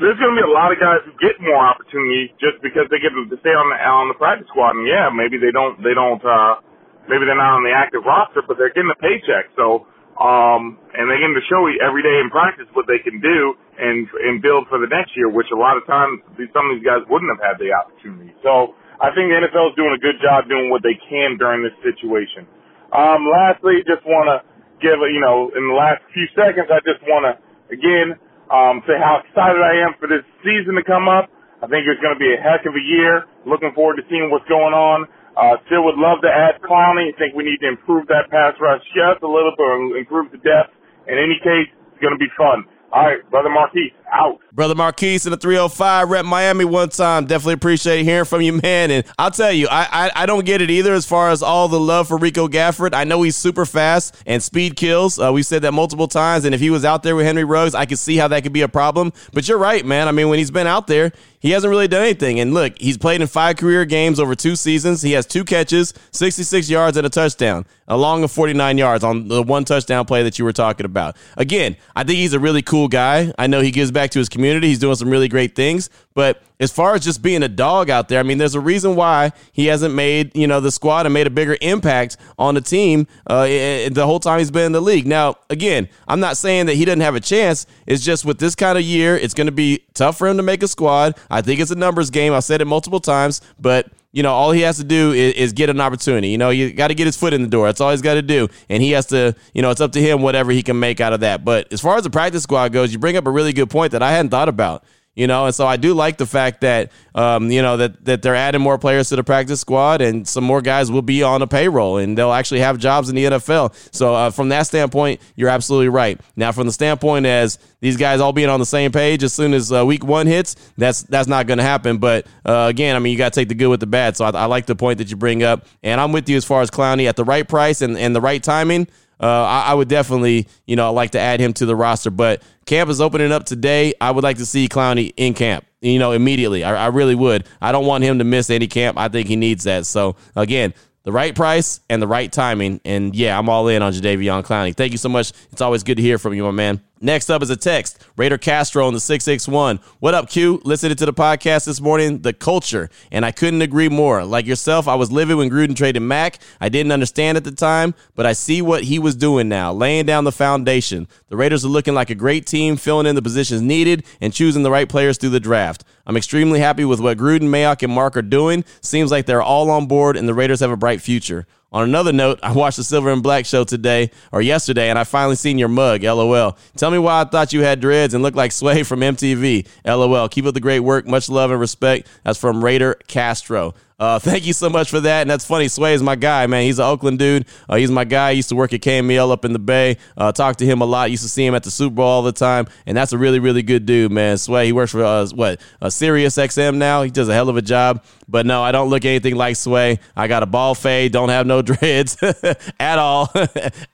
[0.00, 3.02] there's going to be a lot of guys who get more opportunities just because they
[3.02, 4.78] get to stay on the on the practice squad.
[4.78, 6.62] And yeah, maybe they don't they don't uh,
[7.10, 9.52] maybe they're not on the active roster, but they're getting a paycheck.
[9.58, 13.38] So um, and they're getting to show every day in practice what they can do
[13.78, 16.22] and and build for the next year, which a lot of times
[16.54, 18.32] some of these guys wouldn't have had the opportunity.
[18.44, 21.66] So I think the NFL is doing a good job doing what they can during
[21.66, 22.46] this situation.
[22.94, 24.46] Um, lastly, just want to
[24.78, 27.32] give you know in the last few seconds, I just want to
[27.74, 28.14] again
[28.54, 31.28] um, say how excited I am for this season to come up.
[31.62, 33.26] I think it's going to be a heck of a year.
[33.44, 35.10] Looking forward to seeing what's going on.
[35.34, 37.10] Uh, still would love to add Clowney.
[37.10, 40.42] I think we need to improve that pass rush just a little bit, improve the
[40.44, 40.76] depth.
[41.08, 42.68] In any case, it's going to be fun.
[42.92, 44.38] All right, Brother Marquise, out.
[44.52, 47.24] Brother Marquise in the 305 rep Miami one time.
[47.24, 48.90] Definitely appreciate hearing from you, man.
[48.90, 51.68] And I'll tell you, I, I, I don't get it either as far as all
[51.68, 52.92] the love for Rico Gafford.
[52.92, 55.18] I know he's super fast and speed kills.
[55.18, 56.44] Uh, we've said that multiple times.
[56.44, 58.52] And if he was out there with Henry Ruggs, I could see how that could
[58.52, 59.14] be a problem.
[59.32, 60.06] But you're right, man.
[60.06, 62.38] I mean, when he's been out there, he hasn't really done anything.
[62.38, 65.02] And look, he's played in five career games over two seasons.
[65.02, 69.42] He has two catches, 66 yards, and a touchdown, along with 49 yards on the
[69.42, 71.16] one touchdown play that you were talking about.
[71.36, 73.32] Again, I think he's a really cool guy.
[73.38, 74.68] I know he gives back to his community.
[74.68, 75.90] He's doing some really great things.
[76.14, 78.94] But as far as just being a dog out there, I mean, there's a reason
[78.94, 82.60] why he hasn't made you know the squad and made a bigger impact on the
[82.60, 85.06] team uh, the whole time he's been in the league.
[85.06, 87.66] Now, again, I'm not saying that he doesn't have a chance.
[87.86, 90.42] It's just with this kind of year, it's going to be tough for him to
[90.42, 91.16] make a squad.
[91.30, 92.32] I think it's a numbers game.
[92.32, 95.52] I've said it multiple times, but you know, all he has to do is, is
[95.54, 96.28] get an opportunity.
[96.28, 97.66] You know, you got to get his foot in the door.
[97.66, 98.48] That's all he's got to do.
[98.68, 101.14] And he has to, you know, it's up to him whatever he can make out
[101.14, 101.46] of that.
[101.46, 103.92] But as far as the practice squad goes, you bring up a really good point
[103.92, 105.46] that I hadn't thought about you know?
[105.46, 108.60] And so i do like the fact that um, you know that that they're adding
[108.60, 111.98] more players to the practice squad and some more guys will be on the payroll
[111.98, 115.88] and they'll actually have jobs in the nfl so uh, from that standpoint you're absolutely
[115.88, 116.20] right.
[116.36, 119.54] Now from the standpoint as these guys all being on the same page as soon
[119.54, 121.98] as uh, week one hits that's that's not going to happen.
[121.98, 124.16] But uh, again i mean you got to take the good with the bad.
[124.16, 125.66] So I, I, like the point that you bring up.
[125.82, 128.20] And i'm with you as far as clowney at the right price and, and the
[128.20, 128.88] right timing
[129.20, 132.10] uh, I, I, would definitely, you know, like to add him to the roster.
[132.10, 133.94] But camp is opening up today.
[134.00, 136.64] I would like to see Clowney in camp, you know, immediately.
[136.64, 137.46] I, I really would.
[137.60, 138.98] I don't want him to miss any camp.
[138.98, 139.86] I think he needs that.
[139.86, 142.80] So, again, the right price and the right timing.
[142.84, 144.74] And yeah, I'm all in on Jadeveon Clowney.
[144.74, 145.32] Thank you so much.
[145.50, 146.80] It's always good to hear from you, my man.
[147.04, 148.00] Next up is a text.
[148.16, 149.80] Raider Castro on the 661.
[149.98, 150.60] What up, Q?
[150.62, 154.24] Listening to the podcast this morning, The Culture, and I couldn't agree more.
[154.24, 156.38] Like yourself, I was livid when Gruden traded Mac.
[156.60, 160.06] I didn't understand at the time, but I see what he was doing now, laying
[160.06, 161.08] down the foundation.
[161.26, 164.62] The Raiders are looking like a great team, filling in the positions needed and choosing
[164.62, 165.82] the right players through the draft.
[166.06, 168.64] I'm extremely happy with what Gruden, Mayock, and Mark are doing.
[168.80, 171.46] Seems like they're all on board and the Raiders have a bright future.
[171.72, 175.04] On another note, I watched the Silver and Black show today or yesterday, and I
[175.04, 176.02] finally seen your mug.
[176.02, 176.58] LOL.
[176.76, 179.66] Tell me why I thought you had dreads and looked like Sway from MTV.
[179.86, 180.28] LOL.
[180.28, 181.06] Keep up the great work.
[181.06, 182.08] Much love and respect.
[182.24, 183.74] That's from Raider Castro.
[184.02, 185.20] Uh, thank you so much for that.
[185.20, 185.68] And that's funny.
[185.68, 186.64] Sway is my guy, man.
[186.64, 187.46] He's an Oakland dude.
[187.68, 188.32] Uh, he's my guy.
[188.32, 189.96] He used to work at KMEL up in the Bay.
[190.16, 191.12] Uh, talked to him a lot.
[191.12, 192.66] Used to see him at the Super Bowl all the time.
[192.84, 194.38] And that's a really, really good dude, man.
[194.38, 194.66] Sway.
[194.66, 195.60] He works for uh, what?
[195.80, 197.02] Uh, Sirius XM now.
[197.02, 198.02] He does a hell of a job.
[198.26, 200.00] But no, I don't look anything like Sway.
[200.16, 201.12] I got a ball fade.
[201.12, 202.16] Don't have no dreads
[202.80, 203.30] at all,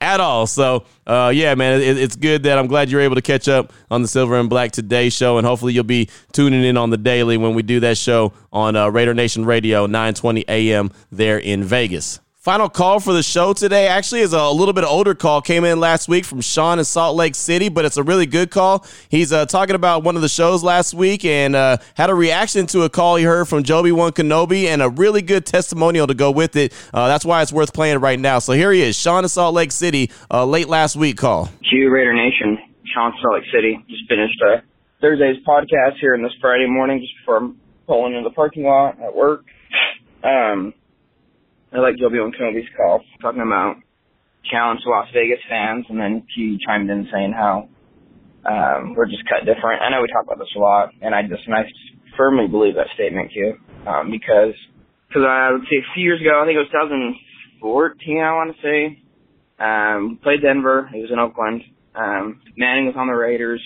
[0.01, 0.47] at all.
[0.47, 3.73] So uh, yeah, man, it, it's good that I'm glad you're able to catch up
[3.89, 6.97] on the Silver and Black Today show, and hopefully you'll be tuning in on the
[6.97, 10.91] daily when we do that show on uh, Raider Nation Radio, 9:20 a.m.
[11.11, 12.19] there in Vegas.
[12.39, 15.41] Final call for the show today actually is a little bit older call.
[15.41, 18.49] Came in last week from Sean in Salt Lake City, but it's a really good
[18.49, 18.85] call.
[19.09, 22.65] He's uh, talking about one of the shows last week and uh, had a reaction
[22.67, 26.13] to a call he heard from Joby One Kenobi and a really good testimonial to
[26.13, 26.71] go with it.
[26.93, 28.39] Uh, that's why it's worth playing right now.
[28.39, 31.49] So here he is, Sean in Salt Lake City, uh, late last week call.
[31.69, 33.83] Q Raider Nation, Sean Salt Lake City.
[33.89, 34.61] Just finished uh,
[35.01, 38.97] Thursday's podcast here in this Friday morning just before I'm pulling into the parking lot
[39.01, 39.43] at work.
[40.23, 40.73] Um,
[41.71, 43.77] I like Joe and Kenobi's call talking about
[44.49, 47.69] challenge Las Vegas fans, and then he chimed in saying how
[48.45, 49.81] um, we're just cut different.
[49.81, 51.69] I know we talk about this a lot, and I just and I
[52.17, 53.53] firmly believe that statement, Q,
[53.85, 54.55] um, because
[55.07, 56.73] because I would say a few years ago, I think it was
[57.61, 59.01] 2014, I want to say,
[59.59, 60.89] um, played Denver.
[60.93, 61.61] He was in Oakland.
[61.95, 63.61] Um, Manning was on the Raiders.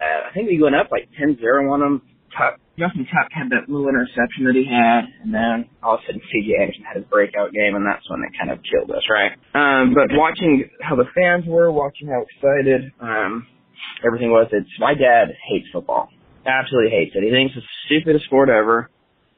[0.00, 1.40] Uh, I think we went up like 10-0
[1.72, 2.02] on them.
[2.36, 6.06] Tuck, Justin Tuck had that little interception that he had, and then all of a
[6.08, 6.56] sudden C.J.
[6.56, 9.36] Anderson had his breakout game, and that's when it kind of killed us, right?
[9.52, 13.46] Um, but watching how the fans were, watching how excited um,
[14.00, 16.08] everything was, it's my dad hates football,
[16.48, 17.20] absolutely hates it.
[17.20, 18.88] He thinks it's the stupidest sport ever.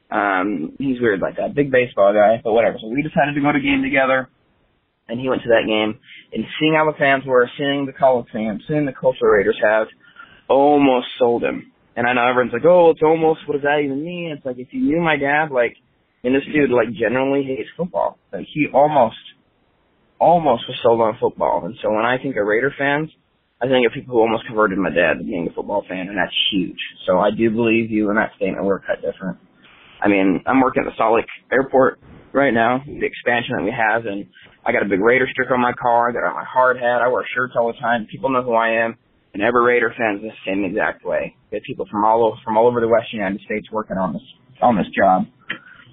[0.07, 2.79] Um, he's weird like that, big baseball guy, but whatever.
[2.79, 4.31] So we decided to go to a game together,
[5.11, 5.99] and he went to that game,
[6.31, 9.87] and seeing how the fans were, seeing the college fans, seeing the culture Raiders have,
[10.47, 14.03] almost sold him and I know everyone's like, oh, it's almost, what does that even
[14.03, 14.35] mean?
[14.35, 15.75] It's like, if you knew my dad, like,
[16.23, 18.17] and this dude, like, generally hates football.
[18.33, 19.15] Like, he almost,
[20.19, 21.65] almost was sold on football.
[21.65, 23.09] And so when I think of Raider fans,
[23.61, 26.17] I think of people who almost converted my dad to being a football fan, and
[26.17, 26.79] that's huge.
[27.07, 28.65] So I do believe you in that statement.
[28.65, 29.37] We're cut different.
[30.01, 31.99] I mean, I'm working at the Salt Lake Airport
[32.33, 34.27] right now, the expansion that we have, and
[34.65, 36.11] I got a big Raider sticker on my car.
[36.11, 36.99] They're on my hard hat.
[37.01, 38.07] I wear shirts all the time.
[38.11, 38.97] People know who I am
[39.35, 41.35] and every Raider fan's the same exact way.
[41.51, 44.13] We have people from all over from all over the Western United States working on
[44.13, 44.23] this
[44.61, 45.27] on this job.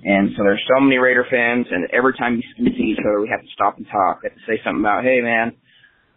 [0.05, 3.28] And so there's so many Raider fans, and every time we see each other, we
[3.28, 4.22] have to stop and talk.
[4.22, 5.55] We have to say something about, "Hey, man,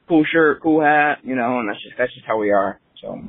[0.07, 2.79] cool shirt, cool hat," you know, and that's just that's just how we are.
[3.01, 3.19] So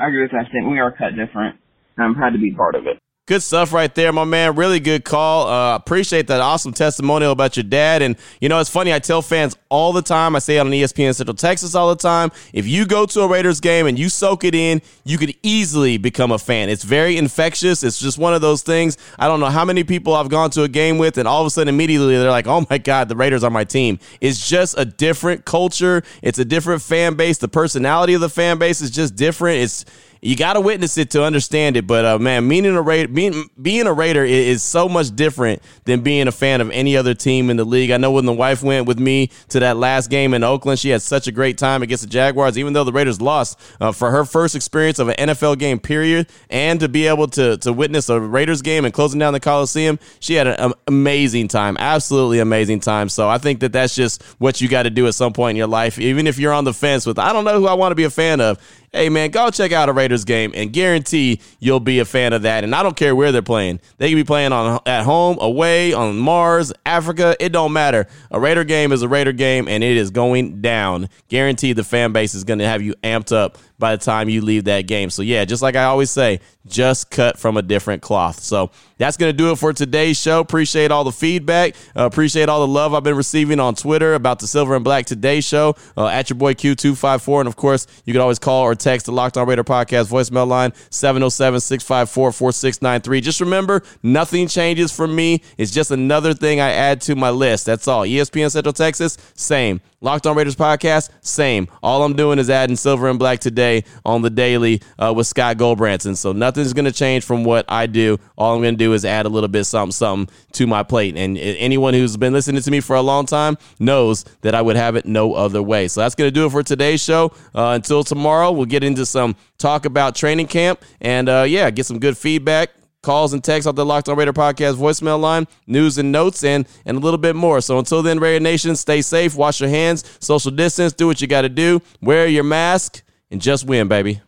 [0.00, 0.72] I agree with that statement.
[0.72, 1.60] We are cut different,
[1.96, 2.96] and I'm proud to be part of it.
[3.28, 4.56] Good stuff right there, my man.
[4.56, 5.48] Really good call.
[5.48, 8.00] Uh, appreciate that awesome testimonial about your dad.
[8.00, 8.90] And, you know, it's funny.
[8.90, 12.00] I tell fans all the time, I say it on ESPN Central Texas all the
[12.00, 12.30] time.
[12.54, 15.98] If you go to a Raiders game and you soak it in, you could easily
[15.98, 16.70] become a fan.
[16.70, 17.84] It's very infectious.
[17.84, 18.96] It's just one of those things.
[19.18, 21.46] I don't know how many people I've gone to a game with, and all of
[21.46, 23.98] a sudden, immediately, they're like, oh my God, the Raiders are my team.
[24.22, 26.02] It's just a different culture.
[26.22, 27.36] It's a different fan base.
[27.36, 29.58] The personality of the fan base is just different.
[29.58, 29.84] It's,
[30.20, 31.86] you got to witness it to understand it.
[31.86, 36.00] But uh, man, being a Raider, being being a Raider is, so much different than
[36.00, 37.90] being a fan of any other team in the league.
[37.90, 40.90] I know when the wife went with me to that last game in Oakland, she
[40.90, 43.58] had such a great time against the Jaguars, even though the Raiders lost.
[43.80, 47.56] Uh, for her first experience of an NFL game, period, and to be able to
[47.58, 51.76] to witness a Raiders game and closing down the Coliseum, she had an amazing time,
[51.78, 53.08] absolutely amazing time.
[53.08, 55.56] So I think that that's just what you got to do at some point in
[55.56, 57.92] your life, even if you're on the fence with I don't know who I want
[57.92, 58.58] to be a fan of
[58.92, 62.42] hey man, go check out a Raiders game and guarantee you'll be a fan of
[62.42, 62.64] that.
[62.64, 63.80] And I don't care where they're playing.
[63.98, 67.36] They can be playing on at home, away, on Mars, Africa.
[67.40, 68.06] It don't matter.
[68.30, 71.08] A Raider game is a Raider game, and it is going down.
[71.28, 74.42] Guaranteed the fan base is going to have you amped up by the time you
[74.42, 75.10] leave that game.
[75.10, 78.40] So yeah, just like I always say, just cut from a different cloth.
[78.40, 80.40] So that's going to do it for today's show.
[80.40, 81.74] Appreciate all the feedback.
[81.96, 85.06] Uh, appreciate all the love I've been receiving on Twitter about the Silver and Black
[85.06, 87.40] Today show uh, at your boy Q254.
[87.40, 90.46] And of course, you can always call or text the Locked On Raider podcast voicemail
[90.46, 93.20] line 707 654 4693.
[93.20, 95.42] Just remember, nothing changes for me.
[95.56, 97.66] It's just another thing I add to my list.
[97.66, 98.02] That's all.
[98.02, 99.80] ESPN Central Texas, same.
[100.00, 101.66] Locked On Raiders podcast, same.
[101.82, 105.56] All I'm doing is adding Silver and Black today on the daily uh, with Scott
[105.56, 106.16] Gulbransen.
[106.16, 108.16] So nothing's going to change from what I do.
[108.36, 111.16] All I'm going to do is add a little bit something, something to my plate.
[111.16, 114.76] And anyone who's been listening to me for a long time knows that I would
[114.76, 115.88] have it no other way.
[115.88, 117.32] So that's going to do it for today's show.
[117.52, 121.86] Uh, until tomorrow, we'll get into some talk about training camp and uh, yeah, get
[121.86, 122.70] some good feedback
[123.02, 126.66] calls and texts off the Locked On Raider podcast voicemail line, news and notes, and
[126.84, 127.60] and a little bit more.
[127.60, 131.26] So until then, Raider Nation, stay safe, wash your hands, social distance, do what you
[131.26, 134.20] got to do, wear your mask, and just win, baby.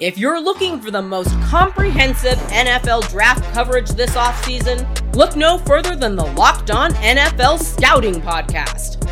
[0.00, 5.94] If you're looking for the most comprehensive NFL draft coverage this offseason, look no further
[5.94, 9.11] than the Locked On NFL Scouting Podcast.